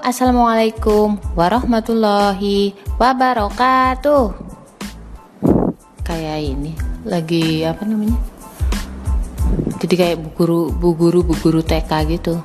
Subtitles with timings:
[0.00, 4.32] assalamualaikum warahmatullahi wabarakatuh.
[6.00, 6.72] Kayak ini
[7.04, 8.16] lagi apa namanya?
[9.80, 12.40] Jadi kayak bu guru bu guru bu guru TK gitu.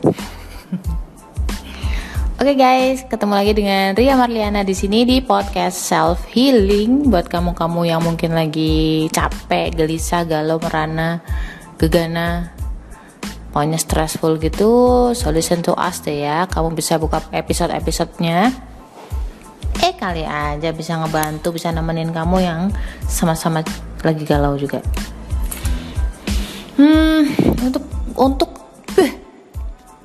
[2.35, 7.31] Oke okay guys, ketemu lagi dengan Ria Marliana di sini di podcast self healing buat
[7.31, 11.23] kamu-kamu yang mungkin lagi capek, gelisah, galau, merana,
[11.79, 12.54] gegana,
[13.55, 16.43] pokoknya stressful gitu so listen to us deh ya.
[16.43, 18.51] Kamu bisa buka episode-episodenya.
[19.79, 22.67] Eh kali aja bisa ngebantu bisa nemenin kamu yang
[23.07, 23.63] sama-sama
[24.03, 24.83] lagi galau juga.
[26.75, 27.31] Hmm
[27.63, 27.83] untuk
[28.19, 28.51] untuk
[28.91, 29.11] beh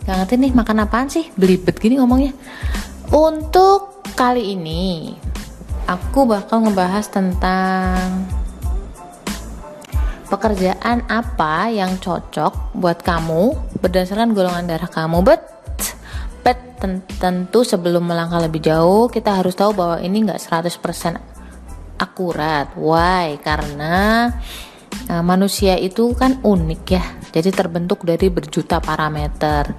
[0.07, 1.27] gak ngerti nih makan apaan sih?
[1.35, 2.31] Belibet gini ngomongnya.
[3.11, 5.11] Untuk kali ini
[5.91, 8.31] aku bakal ngebahas tentang
[10.31, 15.27] pekerjaan apa yang cocok buat kamu berdasarkan golongan darah kamu?
[15.27, 15.43] But
[16.47, 16.79] but
[17.19, 21.21] tentu sebelum melangkah lebih jauh kita harus tahu bahwa ini nggak 100%
[22.01, 22.73] akurat.
[22.79, 23.37] Why?
[23.43, 24.31] Karena
[25.11, 27.05] uh, manusia itu kan unik ya.
[27.31, 29.75] Jadi terbentuk dari berjuta parameter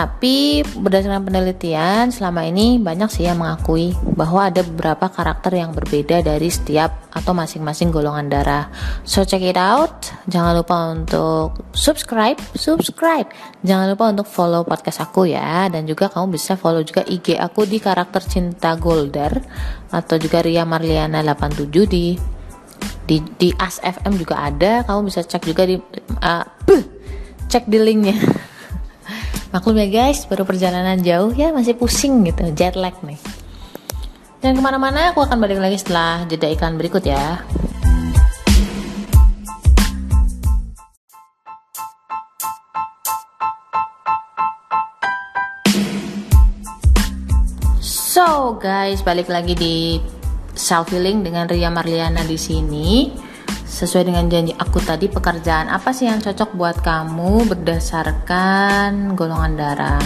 [0.00, 6.24] tapi berdasarkan penelitian selama ini banyak sih yang mengakui bahwa ada beberapa karakter yang berbeda
[6.24, 8.72] dari setiap atau masing-masing golongan darah.
[9.04, 10.08] So check it out.
[10.24, 13.28] Jangan lupa untuk subscribe, subscribe.
[13.60, 17.68] Jangan lupa untuk follow podcast aku ya dan juga kamu bisa follow juga IG aku
[17.68, 19.36] di karakter cinta Golder
[19.92, 22.16] atau juga Ria Marliana 87 di
[23.04, 24.80] di di As FM juga ada.
[24.80, 26.44] Kamu bisa cek juga di uh,
[27.52, 28.16] cek di linknya.
[29.50, 33.18] Maklum ya guys, baru perjalanan jauh ya masih pusing gitu, jet lag nih.
[34.38, 37.42] Dan ke mana-mana aku akan balik lagi setelah jeda iklan berikut ya.
[47.82, 49.98] So guys, balik lagi di
[50.54, 53.10] self healing dengan Ria Marliana di sini
[53.70, 60.02] sesuai dengan janji aku tadi pekerjaan apa sih yang cocok buat kamu berdasarkan golongan darah?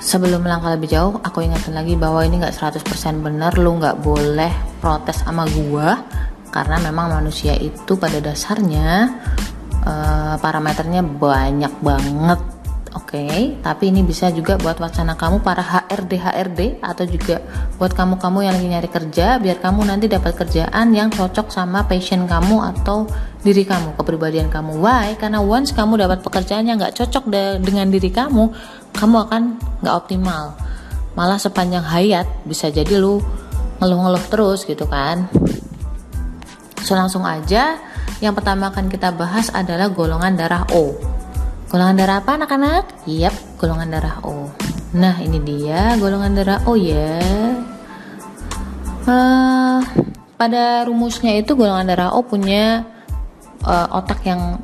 [0.00, 4.52] Sebelum melangkah lebih jauh aku ingatkan lagi bahwa ini gak 100% bener lu gak boleh
[4.80, 6.00] protes sama gua
[6.48, 9.12] karena memang manusia itu pada dasarnya
[9.84, 12.53] uh, parameternya banyak banget
[12.94, 17.42] Oke, okay, tapi ini bisa juga buat wacana kamu para HRD HRD atau juga
[17.74, 22.22] buat kamu-kamu yang lagi nyari kerja biar kamu nanti dapat kerjaan yang cocok sama passion
[22.30, 23.10] kamu atau
[23.42, 24.78] diri kamu, kepribadian kamu.
[24.78, 25.18] Why?
[25.18, 28.54] Karena once kamu dapat pekerjaan yang nggak cocok de dengan diri kamu,
[28.94, 29.42] kamu akan
[29.82, 30.54] nggak optimal.
[31.18, 33.18] Malah sepanjang hayat bisa jadi lu
[33.82, 35.26] ngeluh-ngeluh terus gitu kan.
[36.86, 37.74] So langsung aja,
[38.22, 41.13] yang pertama akan kita bahas adalah golongan darah O.
[41.72, 43.08] Golongan darah apa anak-anak?
[43.08, 44.52] Yap, golongan darah O.
[44.94, 47.18] Nah, ini dia golongan darah O ya.
[49.04, 49.80] Uh,
[50.36, 52.84] pada rumusnya itu golongan darah O punya
[53.64, 54.60] uh, otak yang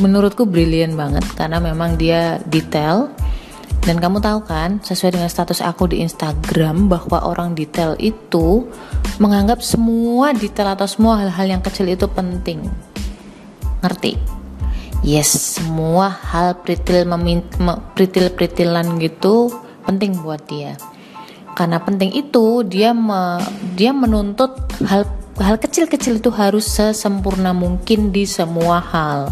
[0.00, 3.12] menurutku brilian banget karena memang dia detail
[3.82, 8.64] dan kamu tahu kan sesuai dengan status aku di Instagram bahwa orang detail itu
[9.20, 12.72] menganggap semua detail atau semua hal-hal yang kecil itu penting
[13.84, 14.16] ngerti
[15.02, 17.04] yes semua hal pritil
[17.94, 19.50] pritil pritilan gitu
[19.82, 20.78] penting buat dia.
[21.52, 23.42] Karena penting itu dia me,
[23.76, 24.56] dia menuntut
[24.88, 25.04] hal
[25.36, 29.28] hal kecil-kecil itu harus sesempurna mungkin di semua hal.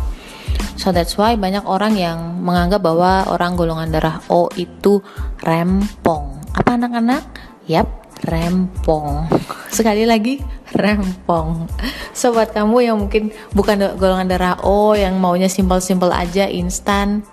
[0.77, 5.05] So that's why banyak orang yang menganggap bahwa orang golongan darah O itu
[5.45, 6.41] rempong.
[6.57, 7.25] Apa anak-anak?
[7.69, 9.29] Yap rempong.
[9.77, 10.41] Sekali lagi
[10.75, 11.69] rempong.
[12.13, 17.25] Sobat kamu yang mungkin bukan golongan darah O yang maunya simpel-simpel aja instan.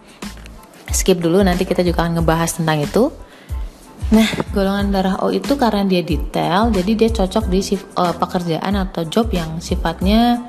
[0.87, 3.03] Skip dulu nanti kita juga akan ngebahas tentang itu.
[4.07, 9.03] Nah, golongan darah O itu karena dia detail, jadi dia cocok di uh, pekerjaan atau
[9.03, 10.39] job yang sifatnya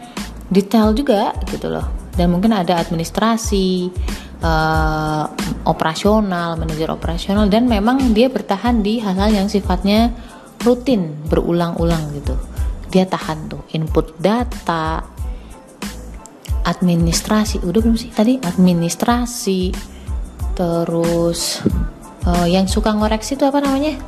[0.47, 1.91] detail juga gitu loh.
[2.14, 3.91] Dan mungkin ada administrasi,
[4.43, 5.25] uh,
[5.67, 10.14] operasional, manajer operasional dan memang dia bertahan di hal-hal yang sifatnya
[10.62, 12.34] rutin berulang-ulang gitu.
[12.88, 15.05] Dia tahan tuh input data,
[16.64, 19.72] administrasi, udah belum sih tadi administrasi,
[20.56, 21.60] terus
[22.25, 23.99] uh, yang suka ngoreksi itu apa namanya?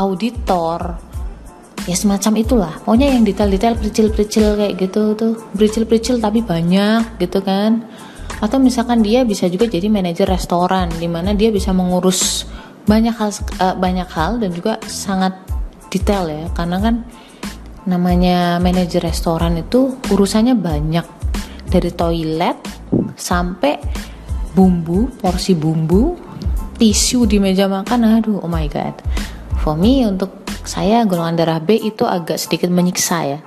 [0.00, 0.96] auditor.
[1.88, 2.74] Ya semacam itulah.
[2.84, 7.84] Pokoknya yang detail-detail pericil-pericil kayak gitu tuh, pericil-pericil tapi banyak gitu kan
[8.40, 12.48] atau misalkan dia bisa juga jadi manajer restoran di mana dia bisa mengurus
[12.88, 13.30] banyak hal
[13.60, 15.36] uh, banyak hal dan juga sangat
[15.90, 16.94] detail ya karena kan
[17.84, 21.06] namanya manajer restoran itu urusannya banyak.
[21.70, 22.58] Dari toilet
[23.14, 23.78] sampai
[24.54, 26.18] bumbu porsi bumbu
[26.74, 28.94] tisu di meja makan aduh oh my god.
[29.60, 33.40] For me untuk saya golongan darah B itu agak sedikit menyiksa ya.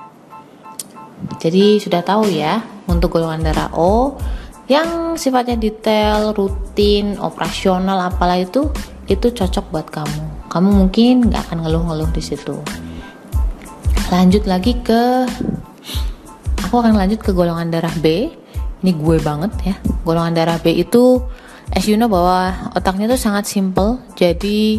[1.40, 4.16] Jadi sudah tahu ya untuk golongan darah O
[4.64, 8.72] yang sifatnya detail, rutin, operasional apalah itu
[9.04, 10.33] itu cocok buat kamu.
[10.54, 12.54] Kamu mungkin nggak akan ngeluh-ngeluh di situ.
[14.14, 15.26] Lanjut lagi ke
[16.62, 18.30] aku akan lanjut ke golongan darah B.
[18.86, 19.74] Ini gue banget ya.
[20.06, 21.18] Golongan darah B itu
[21.74, 23.98] as you know bahwa otaknya tuh sangat simple.
[24.14, 24.78] Jadi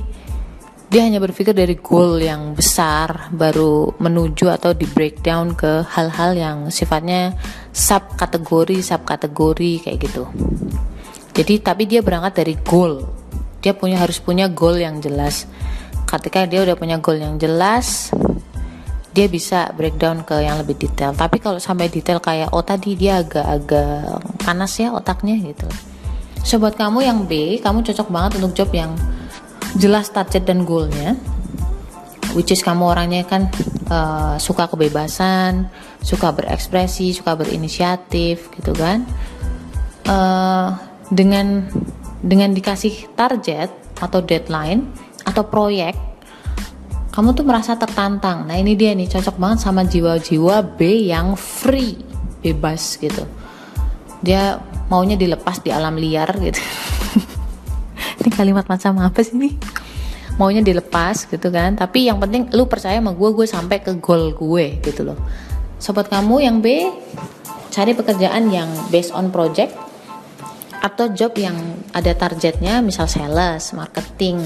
[0.88, 6.58] dia hanya berpikir dari goal yang besar baru menuju atau di breakdown ke hal-hal yang
[6.72, 7.36] sifatnya
[7.76, 10.24] sub kategori sub kategori kayak gitu
[11.36, 13.12] jadi tapi dia berangkat dari goal
[13.60, 15.50] dia punya harus punya goal yang jelas
[16.20, 18.12] ketika dia udah punya goal yang jelas
[19.16, 21.16] dia bisa breakdown ke yang lebih detail.
[21.16, 25.72] Tapi kalau sampai detail kayak oh tadi dia agak-agak panas ya otaknya gitu.
[26.44, 28.92] Sobat kamu yang B kamu cocok banget untuk job yang
[29.80, 31.16] jelas target dan goalnya
[32.36, 33.48] which is kamu orangnya kan
[33.88, 35.72] uh, suka kebebasan
[36.04, 39.08] suka berekspresi suka berinisiatif gitu kan.
[40.06, 40.76] Uh,
[41.08, 41.66] dengan
[42.20, 44.92] dengan dikasih target atau deadline
[45.26, 45.98] atau proyek
[47.16, 48.44] kamu tuh merasa tertantang.
[48.44, 51.96] Nah ini dia nih cocok banget sama jiwa-jiwa B yang free
[52.44, 53.24] bebas gitu.
[54.20, 54.60] Dia
[54.92, 56.60] maunya dilepas di alam liar gitu.
[58.20, 59.56] Ini kalimat macam apa sih nih?
[60.36, 61.80] Maunya dilepas gitu kan.
[61.80, 65.18] Tapi yang penting lu percaya sama gue gue sampai ke goal gue gitu loh.
[65.80, 66.92] Sobat kamu yang B
[67.72, 69.72] cari pekerjaan yang based on project
[70.84, 71.56] atau job yang
[71.96, 74.44] ada targetnya misal sales marketing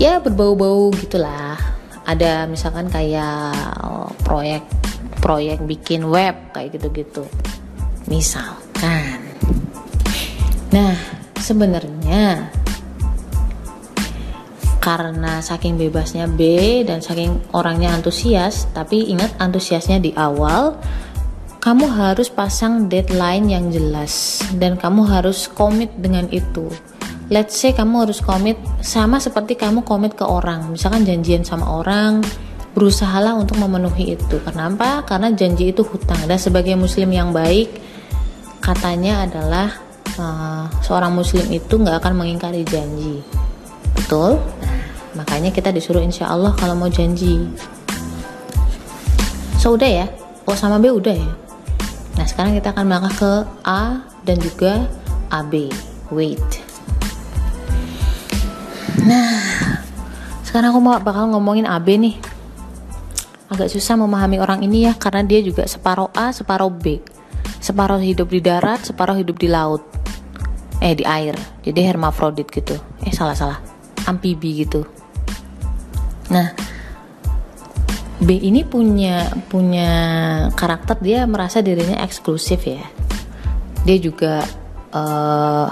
[0.00, 1.60] ya berbau-bau gitulah.
[2.08, 3.52] Ada misalkan kayak
[4.24, 4.64] proyek
[5.20, 7.28] proyek bikin web kayak gitu-gitu.
[8.08, 9.20] Misalkan.
[10.72, 10.96] Nah
[11.36, 12.48] sebenarnya
[14.80, 16.40] karena saking bebasnya B
[16.88, 20.80] dan saking orangnya antusias tapi ingat antusiasnya di awal
[21.60, 26.72] kamu harus pasang deadline yang jelas dan kamu harus komit dengan itu
[27.30, 30.74] let's say kamu harus komit sama seperti kamu komit ke orang.
[30.74, 32.20] Misalkan janjian sama orang
[32.74, 34.36] berusahalah untuk memenuhi itu.
[34.42, 35.06] Kenapa?
[35.06, 36.18] Karena janji itu hutang.
[36.26, 37.70] Dan sebagai muslim yang baik
[38.58, 39.70] katanya adalah
[40.18, 43.22] uh, seorang muslim itu nggak akan mengingkari janji.
[43.94, 44.42] Betul?
[45.14, 47.46] Makanya kita disuruh insya Allah kalau mau janji.
[49.62, 50.06] So udah ya?
[50.46, 51.32] O sama B udah ya?
[52.18, 53.32] Nah sekarang kita akan melangkah ke
[53.62, 54.86] A dan juga
[55.30, 55.70] AB
[56.10, 56.59] wait
[59.04, 59.40] nah
[60.50, 62.16] sekarang aku mau bakal ngomongin AB nih.
[63.50, 66.98] Agak susah memahami orang ini ya karena dia juga separuh A separuh B.
[67.62, 69.86] Separuh hidup di darat separuh hidup di laut.
[70.82, 71.38] Eh di air.
[71.62, 72.74] Jadi hermafrodit gitu.
[73.06, 73.62] Eh salah salah.
[74.10, 74.82] Amfibi gitu.
[76.34, 76.50] Nah
[78.18, 79.90] B ini punya punya
[80.58, 82.82] karakter dia merasa dirinya eksklusif ya.
[83.86, 84.42] Dia juga
[84.90, 85.70] uh,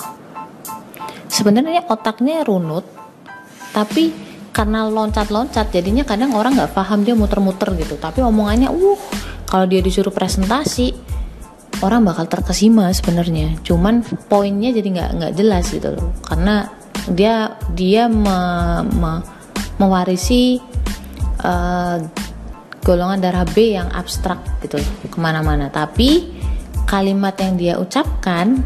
[1.26, 2.86] sebenarnya otaknya runut
[3.72, 4.28] tapi
[4.58, 7.94] karena loncat-loncat jadinya kadang orang nggak paham dia muter-muter gitu.
[7.94, 8.98] Tapi omongannya uh
[9.46, 10.92] kalau dia disuruh presentasi
[11.78, 13.54] orang bakal terkesima sebenarnya.
[13.62, 16.10] Cuman poinnya jadi nggak nggak jelas gitu loh.
[16.26, 16.66] Karena
[17.14, 18.38] dia dia me,
[18.82, 19.22] me,
[19.78, 20.58] mewarisi
[21.46, 22.02] uh,
[22.82, 25.70] golongan darah B yang abstrak gitu ke mana-mana.
[25.70, 26.34] Tapi
[26.82, 28.58] kalimat yang dia ucapkan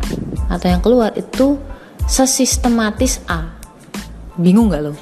[0.48, 1.60] atau yang keluar itu
[2.08, 3.61] sesistematis A
[4.40, 4.92] bingung nggak lo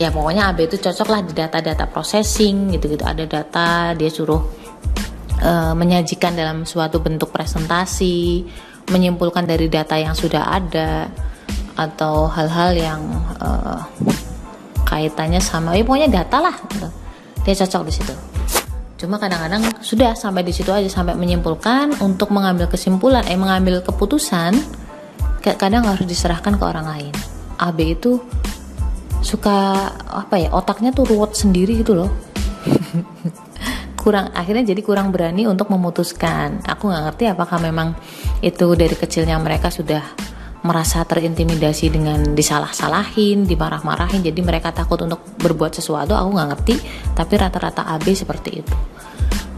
[0.00, 4.62] ya pokoknya AB itu cocok lah di data-data processing gitu-gitu ada data dia suruh
[5.42, 8.46] uh, menyajikan dalam suatu bentuk presentasi,
[8.88, 11.10] menyimpulkan dari data yang sudah ada
[11.74, 13.00] atau hal-hal yang
[13.42, 13.80] uh,
[14.86, 16.88] kaitannya sama, ya pokoknya data lah, gitu.
[17.42, 18.14] dia cocok di situ.
[19.00, 24.54] Cuma kadang-kadang sudah sampai di situ aja sampai menyimpulkan untuk mengambil kesimpulan, eh mengambil keputusan,
[25.42, 27.14] kadang harus diserahkan ke orang lain.
[27.58, 28.22] AB itu
[29.22, 32.10] suka apa ya otaknya tuh ruwet sendiri gitu loh
[34.02, 37.94] kurang akhirnya jadi kurang berani untuk memutuskan aku nggak ngerti apakah memang
[38.42, 40.02] itu dari kecilnya mereka sudah
[40.62, 46.14] merasa terintimidasi dengan disalah-salahin, dimarah-marahin, jadi mereka takut untuk berbuat sesuatu.
[46.14, 46.74] Aku nggak ngerti,
[47.18, 48.74] tapi rata-rata AB seperti itu.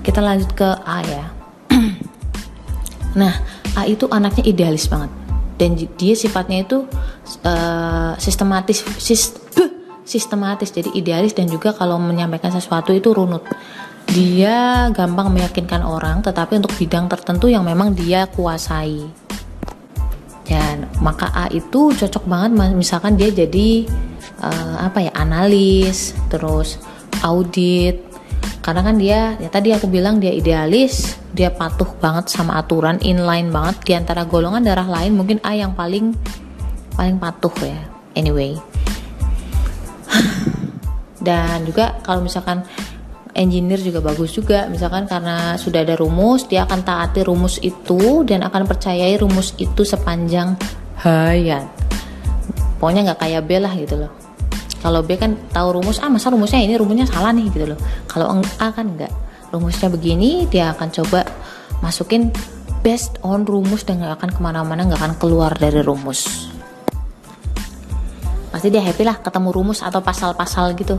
[0.00, 1.24] Kita lanjut ke A ya.
[3.20, 3.36] nah,
[3.76, 5.12] A itu anaknya idealis banget,
[5.60, 6.88] dan dia sifatnya itu
[7.44, 8.80] uh, sistematis,
[10.04, 13.42] sistematis, jadi idealis dan juga kalau menyampaikan sesuatu itu runut.
[14.04, 19.00] Dia gampang meyakinkan orang tetapi untuk bidang tertentu yang memang dia kuasai.
[20.44, 23.88] Dan maka A itu cocok banget misalkan dia jadi
[24.44, 26.76] uh, apa ya analis terus
[27.24, 28.04] audit.
[28.60, 33.48] Karena kan dia ya tadi aku bilang dia idealis dia patuh banget sama aturan inline
[33.48, 33.76] banget.
[33.88, 36.12] Di antara golongan darah lain mungkin A yang paling
[36.92, 37.80] paling patuh ya.
[38.14, 38.60] Anyway
[41.26, 42.62] dan juga kalau misalkan
[43.34, 44.70] engineer juga bagus juga.
[44.70, 49.82] Misalkan karena sudah ada rumus dia akan taati rumus itu dan akan percayai rumus itu
[49.82, 50.54] sepanjang
[51.02, 51.66] hayat.
[52.78, 54.10] Pokoknya nggak kayak B lah gitu loh.
[54.80, 56.78] Kalau B kan tahu rumus ah masa rumusnya ini?
[56.78, 57.78] Rumusnya salah nih gitu loh.
[58.08, 59.12] Kalau A kan nggak.
[59.50, 61.22] Rumusnya begini dia akan coba
[61.78, 62.34] masukin
[62.84, 66.43] based on rumus dan nggak akan ke mana-mana nggak akan keluar dari rumus
[68.64, 70.96] pasti dia happy lah ketemu rumus atau pasal-pasal gitu.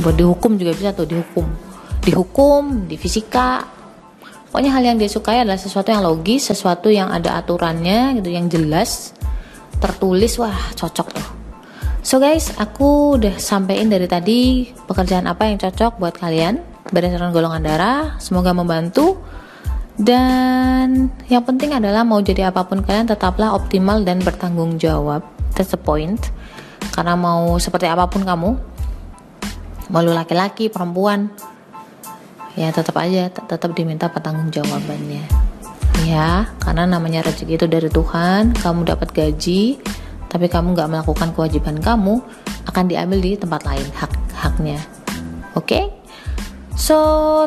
[0.00, 1.44] Buat dihukum juga bisa tuh dihukum.
[2.00, 3.60] Dihukum di fisika
[4.48, 8.48] pokoknya hal yang dia sukai adalah sesuatu yang logis sesuatu yang ada aturannya gitu yang
[8.48, 9.12] jelas
[9.76, 11.28] tertulis wah cocok tuh.
[12.00, 16.56] So guys aku udah sampein dari tadi pekerjaan apa yang cocok buat kalian
[16.88, 18.16] berdasarkan golongan darah.
[18.16, 19.20] Semoga membantu
[19.98, 25.26] dan yang penting adalah mau jadi apa pun kalian tetaplah optimal dan bertanggung jawab.
[25.58, 26.30] That's the point.
[26.94, 28.50] Karena mau seperti apa pun kamu
[29.88, 31.32] mau laki-laki perempuan
[32.58, 35.24] ya tetap aja tetap diminta pertanggungjawabannya
[36.04, 39.80] ya karena namanya rezeki itu dari Tuhan kamu dapat gaji
[40.28, 42.20] tapi kamu nggak melakukan kewajiban kamu
[42.68, 44.78] akan diambil di tempat lain hak haknya
[45.56, 45.64] oke?
[45.64, 45.97] okay?
[46.78, 46.94] So,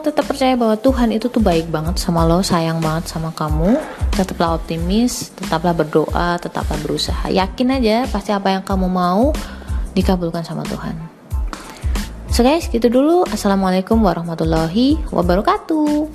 [0.03, 3.79] tetap percaya bahwa Tuhan itu tuh baik banget sama lo, sayang banget sama kamu.
[4.11, 7.31] Tetaplah optimis, tetaplah berdoa, tetaplah berusaha.
[7.31, 9.31] Yakin aja pasti apa yang kamu mau
[9.95, 10.99] dikabulkan sama Tuhan.
[12.27, 13.23] So guys, gitu dulu.
[13.31, 16.11] Assalamualaikum warahmatullahi wabarakatuh.